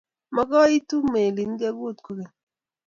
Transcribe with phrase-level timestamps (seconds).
[0.35, 2.31] makoitu melit ngekut kokeny